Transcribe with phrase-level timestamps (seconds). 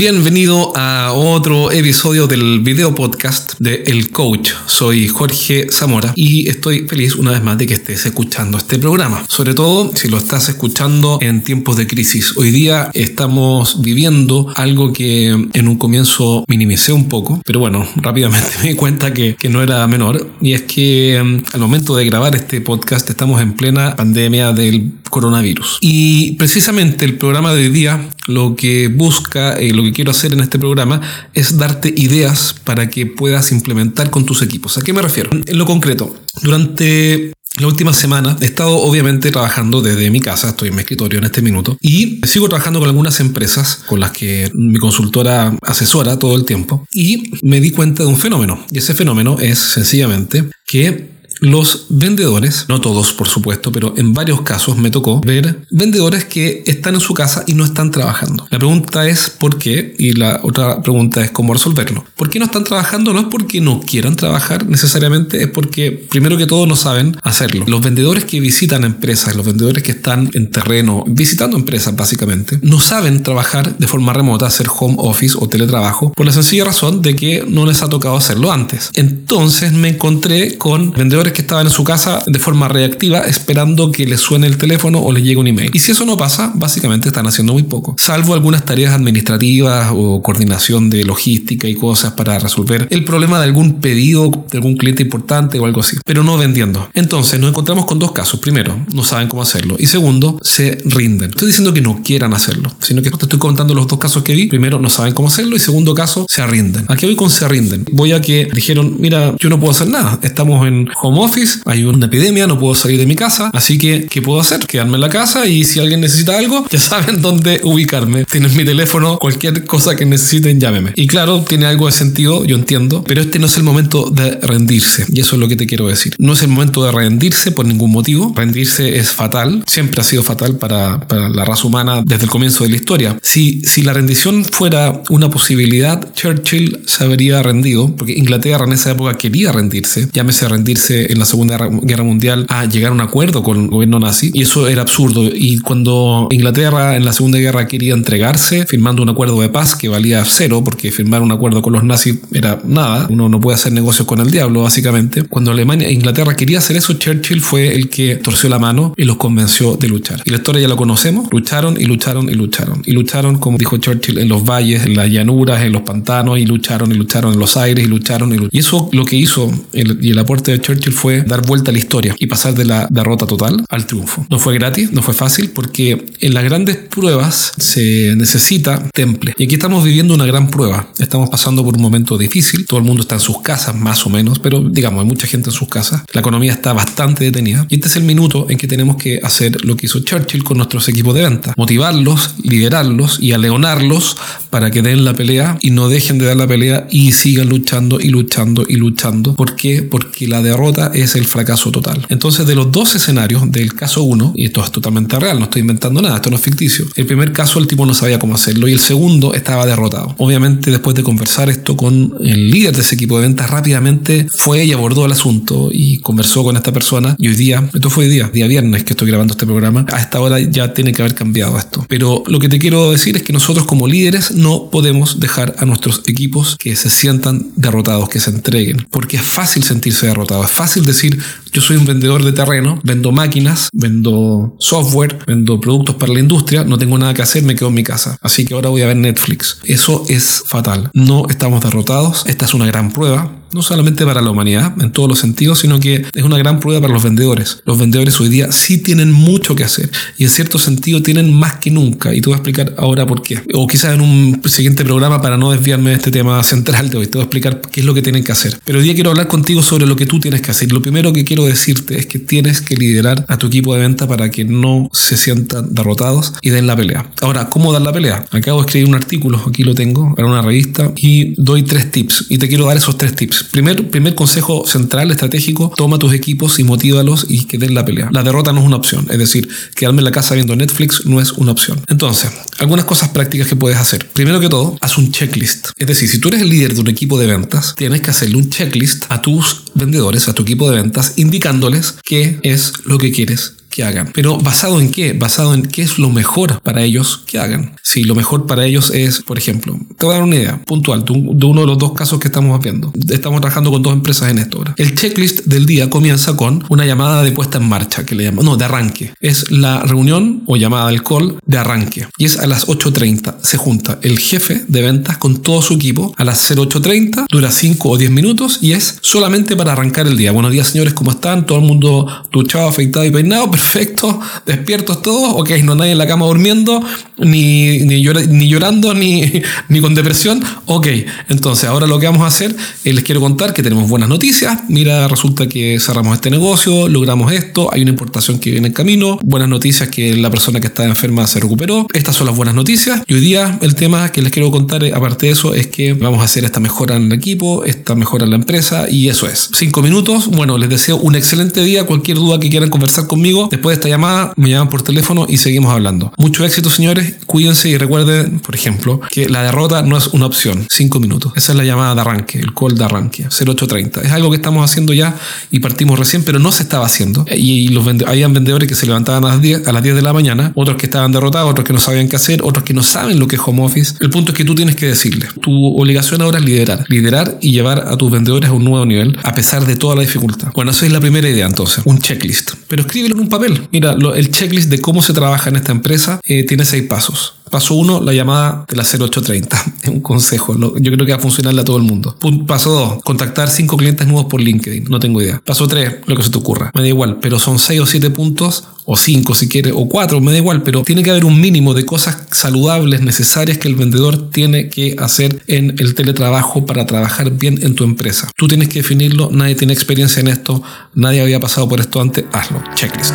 [0.00, 4.52] Bienvenido a otro episodio del video podcast de El Coach.
[4.64, 9.22] Soy Jorge Zamora y estoy feliz una vez más de que estés escuchando este programa.
[9.28, 12.34] Sobre todo si lo estás escuchando en tiempos de crisis.
[12.38, 18.52] Hoy día estamos viviendo algo que en un comienzo minimicé un poco, pero bueno, rápidamente
[18.62, 20.30] me di cuenta que, que no era menor.
[20.40, 24.92] Y es que mm, al momento de grabar este podcast estamos en plena pandemia del
[25.10, 25.78] coronavirus.
[25.80, 30.32] Y precisamente el programa de hoy día lo que busca, y lo que quiero hacer
[30.32, 31.00] en este programa
[31.34, 34.78] es darte ideas para que puedas implementar con tus equipos.
[34.78, 35.30] ¿A qué me refiero?
[35.32, 40.68] En lo concreto, durante la última semana he estado obviamente trabajando desde mi casa, estoy
[40.68, 44.50] en mi escritorio en este minuto, y sigo trabajando con algunas empresas con las que
[44.54, 48.94] mi consultora asesora todo el tiempo, y me di cuenta de un fenómeno, y ese
[48.94, 54.90] fenómeno es sencillamente que los vendedores, no todos por supuesto, pero en varios casos me
[54.90, 58.46] tocó ver vendedores que están en su casa y no están trabajando.
[58.50, 62.04] La pregunta es por qué y la otra pregunta es cómo resolverlo.
[62.16, 63.12] ¿Por qué no están trabajando?
[63.12, 67.64] No es porque no quieran trabajar necesariamente, es porque primero que todo no saben hacerlo.
[67.66, 72.80] Los vendedores que visitan empresas, los vendedores que están en terreno visitando empresas básicamente, no
[72.80, 77.16] saben trabajar de forma remota, hacer home office o teletrabajo, por la sencilla razón de
[77.16, 78.90] que no les ha tocado hacerlo antes.
[78.94, 84.06] Entonces me encontré con vendedores que estaban en su casa de forma reactiva esperando que
[84.06, 85.70] les suene el teléfono o les llegue un email.
[85.72, 87.94] Y si eso no pasa, básicamente están haciendo muy poco.
[87.98, 93.44] Salvo algunas tareas administrativas o coordinación de logística y cosas para resolver el problema de
[93.44, 95.96] algún pedido de algún cliente importante o algo así.
[96.04, 96.88] Pero no vendiendo.
[96.94, 98.40] Entonces nos encontramos con dos casos.
[98.40, 99.76] Primero, no saben cómo hacerlo.
[99.78, 101.30] Y segundo, se rinden.
[101.30, 104.34] Estoy diciendo que no quieran hacerlo, sino que te estoy contando los dos casos que
[104.34, 104.46] vi.
[104.46, 105.56] Primero, no saben cómo hacerlo.
[105.56, 106.84] Y segundo caso, se rinden.
[106.88, 107.84] Aquí voy con se rinden.
[107.92, 110.18] Voy a que dijeron, mira, yo no puedo hacer nada.
[110.22, 114.06] Estamos en home office, hay una epidemia, no puedo salir de mi casa, así que
[114.06, 114.66] ¿qué puedo hacer?
[114.66, 118.24] Quedarme en la casa y si alguien necesita algo, ya saben dónde ubicarme.
[118.24, 120.92] Tienes mi teléfono, cualquier cosa que necesiten, llámeme.
[120.96, 124.38] Y claro, tiene algo de sentido, yo entiendo, pero este no es el momento de
[124.42, 126.14] rendirse y eso es lo que te quiero decir.
[126.18, 128.32] No es el momento de rendirse por ningún motivo.
[128.36, 132.64] Rendirse es fatal, siempre ha sido fatal para, para la raza humana desde el comienzo
[132.64, 133.18] de la historia.
[133.22, 138.92] Si, si la rendición fuera una posibilidad, Churchill se habría rendido, porque Inglaterra en esa
[138.92, 143.42] época quería rendirse, llámese rendirse en la Segunda Guerra Mundial a llegar a un acuerdo
[143.42, 145.22] con el gobierno nazi y eso era absurdo.
[145.24, 149.88] Y cuando Inglaterra en la Segunda Guerra quería entregarse firmando un acuerdo de paz que
[149.88, 153.72] valía cero porque firmar un acuerdo con los nazis era nada, uno no puede hacer
[153.72, 155.22] negocios con el diablo básicamente.
[155.24, 159.04] Cuando Alemania e Inglaterra quería hacer eso, Churchill fue el que torció la mano y
[159.04, 160.22] los convenció de luchar.
[160.24, 162.82] Y la historia ya la conocemos, lucharon y lucharon y lucharon.
[162.84, 166.46] Y lucharon, como dijo Churchill, en los valles, en las llanuras, en los pantanos y
[166.46, 168.50] lucharon y lucharon en los aires y lucharon y lucharon.
[168.52, 171.78] Y eso lo que hizo y el aporte de Churchill fue dar vuelta a la
[171.78, 174.26] historia y pasar de la derrota total al triunfo.
[174.28, 179.32] No fue gratis, no fue fácil, porque en las grandes pruebas se necesita temple.
[179.38, 180.88] Y aquí estamos viviendo una gran prueba.
[180.98, 182.66] Estamos pasando por un momento difícil.
[182.66, 185.48] Todo el mundo está en sus casas, más o menos, pero digamos, hay mucha gente
[185.48, 186.02] en sus casas.
[186.12, 187.66] La economía está bastante detenida.
[187.70, 190.58] Y este es el minuto en que tenemos que hacer lo que hizo Churchill con
[190.58, 191.54] nuestros equipos de venta.
[191.56, 194.18] Motivarlos, liderarlos y aleonarlos
[194.50, 198.00] para que den la pelea y no dejen de dar la pelea y sigan luchando
[198.00, 199.34] y luchando y luchando.
[199.34, 199.82] ¿Por qué?
[199.82, 202.06] Porque la derrota es el fracaso total.
[202.08, 205.60] Entonces, de los dos escenarios del caso 1, y esto es totalmente real, no estoy
[205.60, 206.86] inventando nada, esto no es ficticio.
[206.96, 210.14] El primer caso el tipo no sabía cómo hacerlo y el segundo estaba derrotado.
[210.18, 214.64] Obviamente, después de conversar esto con el líder de ese equipo de ventas, rápidamente fue
[214.64, 217.16] y abordó el asunto y conversó con esta persona.
[217.18, 220.00] Y hoy día, esto fue hoy día, día viernes que estoy grabando este programa, a
[220.00, 221.84] esta hora ya tiene que haber cambiado esto.
[221.88, 225.64] Pero lo que te quiero decir es que nosotros como líderes no podemos dejar a
[225.64, 230.50] nuestros equipos que se sientan derrotados, que se entreguen, porque es fácil sentirse derrotado, es
[230.50, 231.18] fácil decir,
[231.52, 236.64] yo soy un vendedor de terreno, vendo máquinas, vendo software, vendo productos para la industria,
[236.64, 238.16] no tengo nada que hacer, me quedo en mi casa.
[238.20, 239.58] Así que ahora voy a ver Netflix.
[239.64, 240.90] Eso es fatal.
[240.94, 245.08] No estamos derrotados, esta es una gran prueba, no solamente para la humanidad en todos
[245.08, 247.62] los sentidos, sino que es una gran prueba para los vendedores.
[247.64, 251.56] Los vendedores hoy día sí tienen mucho que hacer y en cierto sentido tienen más
[251.56, 253.42] que nunca y te voy a explicar ahora por qué.
[253.54, 257.06] O quizás en un siguiente programa para no desviarme de este tema central de hoy,
[257.06, 258.58] te voy a explicar qué es lo que tienen que hacer.
[258.64, 260.72] Pero hoy día quiero hablar contigo sobre lo que tú tienes que hacer.
[260.72, 264.06] Lo primero que quiero decirte es que tienes que liderar a tu equipo de venta
[264.06, 267.10] para que no se sientan derrotados y den la pelea.
[267.20, 268.24] Ahora, ¿cómo dar la pelea?
[268.30, 272.26] Acabo de escribir un artículo, aquí lo tengo, en una revista y doy tres tips
[272.28, 273.39] y te quiero dar esos tres tips.
[273.44, 278.08] Primer, primer consejo central, estratégico, toma tus equipos y motívalos y que den la pelea.
[278.12, 281.20] La derrota no es una opción, es decir, quedarme en la casa viendo Netflix no
[281.20, 281.80] es una opción.
[281.88, 284.08] Entonces, algunas cosas prácticas que puedes hacer.
[284.12, 285.68] Primero que todo, haz un checklist.
[285.76, 288.36] Es decir, si tú eres el líder de un equipo de ventas, tienes que hacerle
[288.36, 293.12] un checklist a tus vendedores, a tu equipo de ventas, indicándoles qué es lo que
[293.12, 294.10] quieres que hagan.
[294.12, 295.12] Pero basado en qué?
[295.12, 297.76] Basado en qué es lo mejor para ellos que hagan.
[297.82, 301.04] Si lo mejor para ellos es, por ejemplo, te voy a dar una idea puntual
[301.04, 301.12] de
[301.46, 302.92] uno de los dos casos que estamos viendo.
[303.08, 304.74] Estamos trabajando con dos empresas en esto ahora.
[304.76, 308.44] El checklist del día comienza con una llamada de puesta en marcha, que le llamamos,
[308.44, 309.12] no, de arranque.
[309.20, 312.06] Es la reunión o llamada del call de arranque.
[312.18, 313.36] Y es a las 8.30.
[313.42, 317.88] Se junta el jefe de ventas con todo su equipo a las 08.30, dura 5
[317.88, 320.32] o 10 minutos y es solamente para arrancar el día.
[320.32, 321.46] Buenos días señores, ¿cómo están?
[321.46, 326.06] Todo el mundo duchado, afeitado y peinado, perfecto, despiertos todos, ok, no nadie en la
[326.06, 326.82] cama durmiendo,
[327.18, 329.30] ni, ni, llorando, ni,
[329.68, 330.86] ni con depresión, ok.
[331.28, 334.60] Entonces ahora lo que vamos a hacer, es les quiero contar que tenemos buenas noticias,
[334.68, 339.18] mira, resulta que cerramos este negocio, logramos esto, hay una importación que viene en camino,
[339.22, 343.02] buenas noticias que la persona que estaba enferma se recuperó, estas son las buenas noticias
[343.06, 346.22] y hoy día el tema que les quiero contar aparte de eso es que vamos
[346.22, 349.50] a hacer esta mejora en el equipo, esta mejora en la empresa y eso es.
[349.54, 353.76] Cinco minutos, bueno, les deseo un excelente día, cualquier duda que quieran conversar conmigo, después
[353.76, 356.12] de esta llamada me llaman por teléfono y seguimos hablando.
[356.16, 360.66] Mucho éxito señores, cuídense y recuerden, por ejemplo, que la derrota no es una opción,
[360.70, 364.30] cinco minutos, esa es la llamada de arranque, el call de arranque, 0830, es algo
[364.30, 365.16] que estamos haciendo ya
[365.50, 369.24] y partimos recién, pero no se estaba haciendo y los habían vendedores que se levantaban
[369.24, 371.72] a las 10, a las 10 de la mañana, otros que estaban derrotados, otros que
[371.72, 373.94] no sabían qué hacer, otros que no saben lo que es home office.
[374.00, 377.52] El punto es que tú tienes que decirle, tu obligación ahora es liderar, liderar y
[377.52, 380.48] llevar a tus vendedores a un nuevo nivel, a pesar de toda la dificultad.
[380.54, 382.52] Bueno, esa es la primera idea entonces, un checklist.
[382.68, 383.39] Pero escríbelo en un papel.
[383.72, 387.39] Mira, el checklist de cómo se trabaja en esta empresa eh, tiene seis pasos.
[387.50, 389.64] Paso 1, la llamada de la 0830.
[389.82, 390.54] Es un consejo.
[390.78, 392.16] Yo creo que va a funcionarle a todo el mundo.
[392.46, 394.84] Paso 2, contactar 5 clientes nuevos por LinkedIn.
[394.84, 395.40] No tengo idea.
[395.44, 396.70] Paso 3, lo que se te ocurra.
[396.74, 400.20] Me da igual, pero son 6 o 7 puntos, o 5 si quieres, o 4,
[400.20, 403.76] me da igual, pero tiene que haber un mínimo de cosas saludables, necesarias que el
[403.76, 408.28] vendedor tiene que hacer en el teletrabajo para trabajar bien en tu empresa.
[408.36, 410.62] Tú tienes que definirlo, nadie tiene experiencia en esto,
[410.94, 412.62] nadie había pasado por esto antes, hazlo.
[412.74, 413.14] Checklist.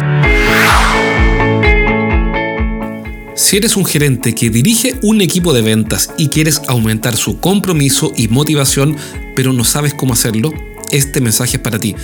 [3.35, 8.13] Si eres un gerente que dirige un equipo de ventas y quieres aumentar su compromiso
[8.15, 8.95] y motivación,
[9.35, 10.53] pero no sabes cómo hacerlo,
[10.91, 11.97] este mensaje es para ti.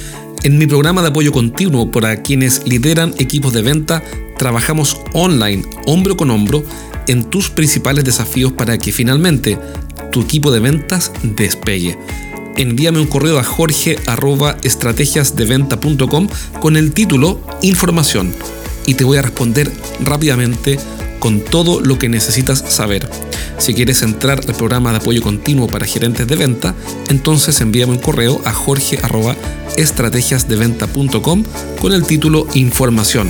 [0.43, 4.03] En mi programa de apoyo continuo para quienes lideran equipos de venta,
[4.37, 6.65] trabajamos online, hombro con hombro,
[7.07, 9.57] en tus principales desafíos para que finalmente
[10.11, 11.97] tu equipo de ventas despegue.
[12.57, 16.27] Envíame un correo a jorge.estrategiasdeventa.com
[16.59, 18.33] con el título Información
[18.85, 20.77] y te voy a responder rápidamente
[21.21, 23.07] con todo lo que necesitas saber.
[23.59, 26.75] Si quieres entrar al programa de apoyo continuo para gerentes de venta,
[27.09, 31.45] entonces envíame un correo a jorge.estrategiasdeventa.com
[31.79, 33.29] con el título Información.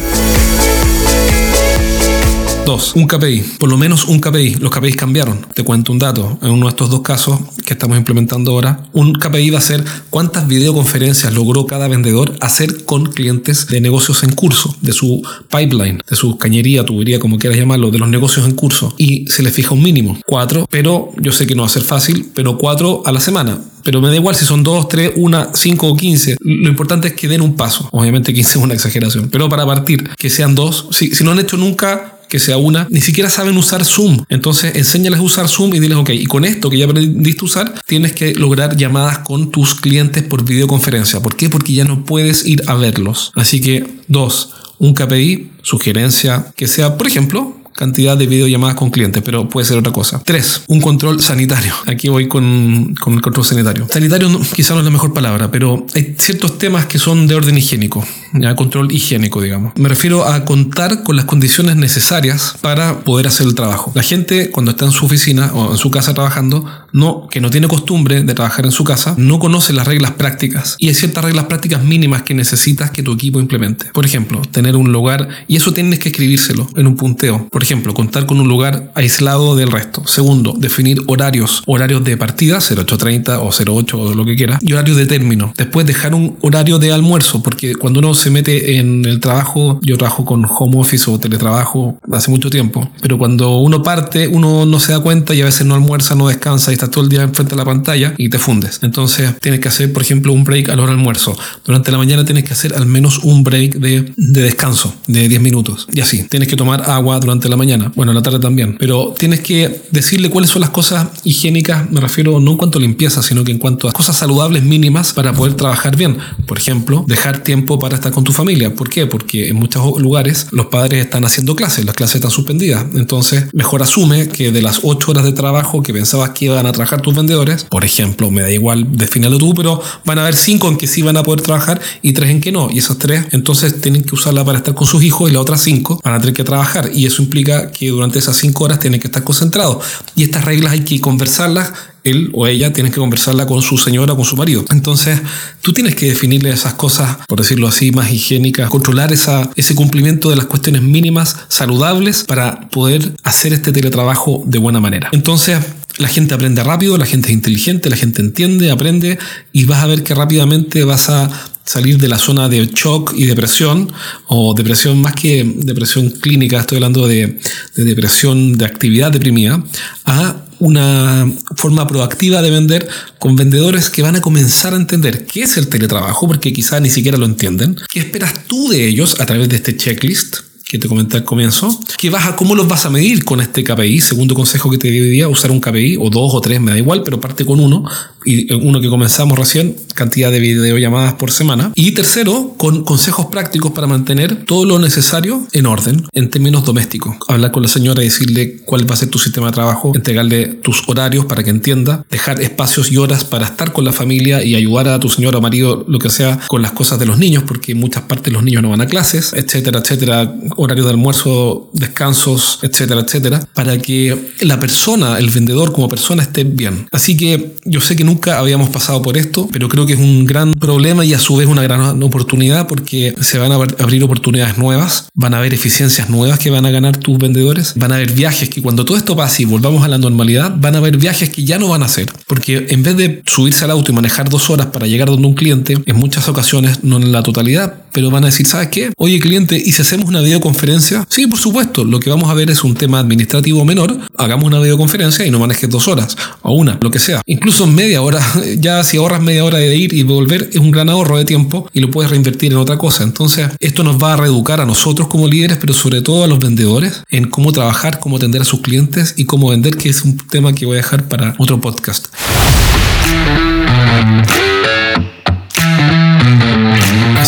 [2.72, 2.96] 2.
[2.96, 3.44] Un KPI.
[3.60, 4.56] Por lo menos un KPI.
[4.62, 5.46] Los KPIs cambiaron.
[5.54, 6.40] Te cuento un dato.
[6.42, 9.84] En uno de estos dos casos que estamos implementando ahora, un KPI va a ser
[10.10, 16.02] cuántas videoconferencias logró cada vendedor hacer con clientes de negocios en curso, de su pipeline,
[16.10, 18.96] de su cañería, tubería, como quieras llamarlo, de los negocios en curso.
[18.98, 20.18] Y se le fija un mínimo.
[20.26, 20.66] Cuatro.
[20.70, 24.00] Pero yo sé que no va a ser fácil, pero cuatro a la semana pero
[24.00, 26.38] me da igual si son dos, tres, una, cinco o quince.
[26.40, 27.90] Lo importante es que den un paso.
[27.92, 30.88] Obviamente 15 es una exageración, pero para partir, que sean dos.
[30.92, 34.24] Si no han hecho nunca que sea una, ni siquiera saben usar Zoom.
[34.30, 37.46] Entonces, enséñales a usar Zoom y diles, ok, y con esto que ya aprendiste a
[37.46, 41.20] usar, tienes que lograr llamadas con tus clientes por videoconferencia.
[41.20, 41.50] ¿Por qué?
[41.50, 43.34] Porque ya no puedes ir a verlos.
[43.36, 49.22] Así que, dos, un KPI, sugerencia que sea, por ejemplo, cantidad de videollamadas con clientes,
[49.24, 50.22] pero puede ser otra cosa.
[50.24, 51.74] Tres, un control sanitario.
[51.88, 53.88] Aquí voy con, con el control sanitario.
[53.90, 57.36] Sanitario no, quizá no es la mejor palabra, pero hay ciertos temas que son de
[57.36, 59.74] orden higiénico, ya control higiénico, digamos.
[59.78, 63.92] Me refiero a contar con las condiciones necesarias para poder hacer el trabajo.
[63.96, 67.50] La gente cuando está en su oficina o en su casa trabajando, no, que no
[67.50, 71.24] tiene costumbre de trabajar en su casa, no conoce las reglas prácticas y hay ciertas
[71.24, 73.88] reglas prácticas mínimas que necesitas que tu equipo implemente.
[73.94, 77.48] Por ejemplo, tener un lugar y eso tienes que escribírselo en un punteo.
[77.50, 80.06] Por ejemplo, contar con un lugar aislado del resto.
[80.06, 81.64] Segundo, definir horarios.
[81.66, 84.60] Horarios de partida, 0830 o 08 o lo que quiera.
[84.62, 85.54] Y horarios de término.
[85.58, 89.98] Después dejar un horario de almuerzo, porque cuando uno se mete en el trabajo, yo
[89.98, 94.80] trabajo con home office o teletrabajo hace mucho tiempo, pero cuando uno parte, uno no
[94.80, 97.22] se da cuenta y a veces no almuerza, no descansa y estás todo el día
[97.22, 98.80] enfrente de la pantalla y te fundes.
[98.82, 101.38] Entonces tienes que hacer, por ejemplo, un break a la hora almuerzo.
[101.64, 105.42] Durante la mañana tienes que hacer al menos un break de, de descanso de 10
[105.42, 105.88] minutos.
[105.94, 109.42] Y así, tienes que tomar agua durante la mañana, bueno, la tarde también, pero tienes
[109.42, 113.44] que decirle cuáles son las cosas higiénicas, me refiero no en cuanto a limpieza, sino
[113.44, 116.18] que en cuanto a cosas saludables mínimas para poder trabajar bien.
[116.46, 118.74] Por ejemplo, dejar tiempo para estar con tu familia.
[118.74, 119.06] ¿Por qué?
[119.06, 122.86] Porque en muchos lugares los padres están haciendo clases, las clases están suspendidas.
[122.96, 126.71] Entonces, mejor asume que de las 8 horas de trabajo que pensabas que iban a
[126.72, 130.68] trabajar tus vendedores, por ejemplo, me da igual, defínalo tú, pero van a haber cinco
[130.68, 132.70] en que sí van a poder trabajar y tres en que no.
[132.72, 135.62] Y esas tres entonces tienen que usarla para estar con sus hijos y las otras
[135.62, 136.92] cinco van a tener que trabajar.
[136.94, 139.84] Y eso implica que durante esas cinco horas tienen que estar concentrados.
[140.16, 141.74] Y estas reglas hay que conversarlas
[142.04, 144.66] él o ella tiene que conversarla con su señora con su marido.
[144.72, 145.20] Entonces,
[145.62, 150.30] tú tienes que definirle esas cosas, por decirlo así, más higiénicas, controlar esa, ese cumplimiento
[150.30, 155.10] de las cuestiones mínimas saludables para poder hacer este teletrabajo de buena manera.
[155.12, 155.60] Entonces,
[156.02, 159.18] la gente aprende rápido, la gente es inteligente, la gente entiende, aprende
[159.54, 161.30] y vas a ver que rápidamente vas a
[161.64, 163.92] salir de la zona de shock y depresión,
[164.28, 167.40] o depresión más que depresión clínica, estoy hablando de,
[167.76, 169.64] de depresión de actividad deprimida,
[170.06, 172.88] a una forma proactiva de vender
[173.20, 176.90] con vendedores que van a comenzar a entender qué es el teletrabajo, porque quizás ni
[176.90, 177.76] siquiera lo entienden.
[177.90, 180.51] ¿Qué esperas tú de ellos a través de este checklist?
[180.72, 183.62] Que te comenté al comienzo, que vas a cómo los vas a medir con este
[183.62, 186.78] KPI, segundo consejo que te diría, usar un KPI, o dos o tres, me da
[186.78, 187.84] igual, pero parte con uno,
[188.24, 191.74] y uno que comenzamos recién, cantidad de videollamadas por semana.
[191.76, 197.18] Y tercero, con consejos prácticos para mantener todo lo necesario en orden en términos domésticos.
[197.28, 200.48] Hablar con la señora y decirle cuál va a ser tu sistema de trabajo, entregarle
[200.48, 204.56] tus horarios para que entienda, dejar espacios y horas para estar con la familia y
[204.56, 207.44] ayudar a tu señora o marido, lo que sea, con las cosas de los niños,
[207.46, 211.70] porque en muchas partes los niños no van a clases, etcétera, etcétera, horario de almuerzo,
[211.74, 216.88] descansos, etcétera, etcétera, para que la persona, el vendedor como persona esté bien.
[216.92, 220.26] Así que yo sé que nunca habíamos pasado por esto, pero creo que es un
[220.26, 224.58] gran problema y a su vez una gran oportunidad porque se van a abrir oportunidades
[224.58, 228.12] nuevas, van a haber eficiencias nuevas que van a ganar tus vendedores, van a haber
[228.12, 231.30] viajes que cuando todo esto pase y volvamos a la normalidad, van a haber viajes
[231.30, 234.30] que ya no van a hacer, porque en vez de subirse al auto y manejar
[234.30, 238.12] dos horas para llegar donde un cliente, en muchas ocasiones, no en la totalidad, pero
[238.12, 238.92] van a decir, ¿sabes qué?
[238.98, 241.06] Oye cliente, ¿y si hacemos una videoconferencia?
[241.10, 244.60] Sí, por supuesto, lo que vamos a ver es un tema administrativo menor, hagamos una
[244.60, 247.22] videoconferencia y no manejes dos horas o una, lo que sea.
[247.26, 248.22] Incluso media hora,
[248.58, 251.70] ya si ahorras media hora de ir y volver, es un gran ahorro de tiempo
[251.74, 253.04] y lo puedes reinvertir en otra cosa.
[253.04, 256.40] Entonces, esto nos va a reeducar a nosotros como líderes, pero sobre todo a los
[256.40, 260.18] vendedores, en cómo trabajar, cómo atender a sus clientes y cómo vender, que es un
[260.18, 262.08] tema que voy a dejar para otro podcast.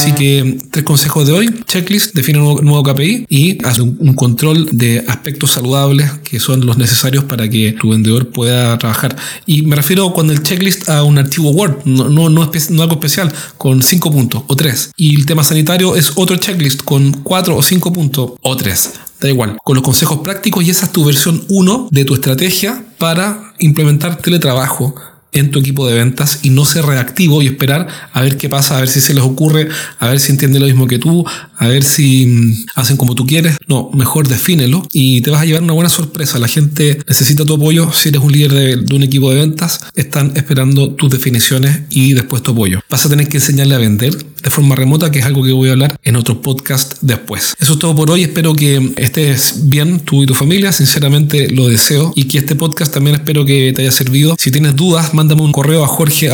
[0.04, 1.64] Así que tres consejos de hoy.
[1.66, 6.78] Checklist, define un nuevo, KPI y haz un, control de aspectos saludables que son los
[6.78, 9.16] necesarios para que tu vendedor pueda trabajar.
[9.46, 13.32] Y me refiero cuando el checklist a un archivo Word, no, no, no, algo especial,
[13.58, 14.92] con cinco puntos o tres.
[14.98, 18.92] Y el tema sanitario es otro checklist con cuatro o cinco puntos o tres.
[19.22, 22.84] Da igual, con los consejos prácticos y esa es tu versión 1 de tu estrategia
[22.98, 24.96] para implementar teletrabajo
[25.34, 28.78] en tu equipo de ventas y no ser reactivo y esperar a ver qué pasa,
[28.78, 29.68] a ver si se les ocurre,
[30.00, 31.26] a ver si entiende lo mismo que tú,
[31.58, 33.58] a ver si mm, hacen como tú quieres.
[33.68, 36.40] No, mejor defínelo y te vas a llevar una buena sorpresa.
[36.40, 37.92] La gente necesita tu apoyo.
[37.92, 42.44] Si eres un líder de, un equipo de ventas, están esperando tus definiciones y después
[42.44, 42.82] tu apoyo.
[42.90, 45.70] Vas a tener que enseñarle a vender de forma remota, que es algo que voy
[45.70, 47.56] a hablar en otro podcast después.
[47.60, 48.24] Eso es todo por hoy.
[48.24, 50.72] Espero que estés bien tú y tu familia.
[50.72, 54.36] Sinceramente lo deseo y que este podcast también espero que te haya servido.
[54.38, 56.30] Si tienes dudas, mándame un correo a jorge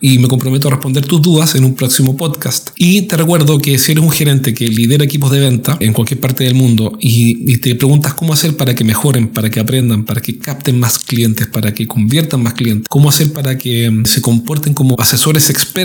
[0.00, 2.70] y me comprometo a responder tus dudas en un próximo podcast.
[2.76, 6.20] Y te recuerdo que si eres un gerente que lidera equipos de venta en cualquier
[6.20, 10.20] parte del mundo y, te preguntas cómo hacer para que mejoren, para que aprendan, para
[10.20, 14.20] que capten más clientes, para que conviertan más clientes, cómo hacer para que mm, se
[14.20, 15.77] comporten como asesores expertos,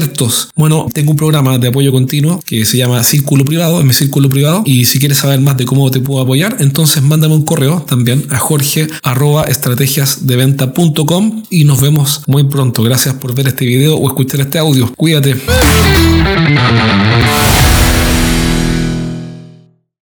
[0.56, 4.30] bueno, tengo un programa de apoyo continuo que se llama Círculo Privado, es mi círculo
[4.30, 4.64] privado.
[4.66, 8.26] Y si quieres saber más de cómo te puedo apoyar, entonces mándame un correo también
[8.30, 8.88] a jorge
[11.50, 12.84] y nos vemos muy pronto.
[12.84, 14.94] Gracias por ver este video o escuchar este audio.
[14.96, 15.36] Cuídate.